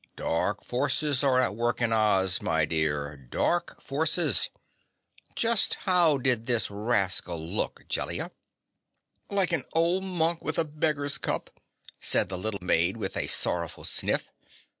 [0.15, 4.49] "Dark forces are at work in Oz, my dear, dark forces.
[5.35, 8.31] Just how did this rascal look, Jellia?"
[9.29, 11.51] "Like an old monk with a beggar's cup,"
[11.99, 14.31] said the little maid with a sorrowful sniff.